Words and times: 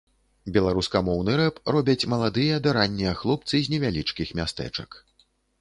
Беларускамоўны 0.53 1.35
рэп 1.41 1.59
робяць 1.75 2.07
маладыя 2.15 2.57
ды 2.63 2.75
раннія 2.81 3.13
хлопцы 3.23 3.55
з 3.69 3.75
невялічкіх 3.75 4.37
мястэчак. 4.41 5.01